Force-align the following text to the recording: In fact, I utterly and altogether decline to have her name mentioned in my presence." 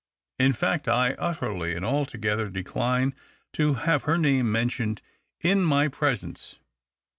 In 0.39 0.53
fact, 0.53 0.87
I 0.87 1.13
utterly 1.19 1.75
and 1.75 1.85
altogether 1.85 2.49
decline 2.49 3.13
to 3.53 3.75
have 3.75 4.01
her 4.01 4.17
name 4.17 4.51
mentioned 4.51 4.99
in 5.41 5.61
my 5.61 5.89
presence." 5.89 6.57